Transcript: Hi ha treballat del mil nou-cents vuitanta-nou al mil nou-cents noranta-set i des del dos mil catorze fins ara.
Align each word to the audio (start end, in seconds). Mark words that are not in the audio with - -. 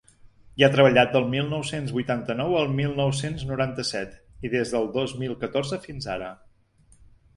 Hi 0.59 0.63
ha 0.67 0.69
treballat 0.75 1.11
del 1.15 1.27
mil 1.33 1.43
nou-cents 1.51 1.91
vuitanta-nou 1.97 2.57
al 2.61 2.73
mil 2.79 2.97
nou-cents 3.01 3.45
noranta-set 3.51 4.17
i 4.49 4.51
des 4.55 4.73
del 4.77 4.89
dos 4.99 5.15
mil 5.21 5.37
catorze 5.45 5.83
fins 5.89 6.09
ara. 6.19 6.33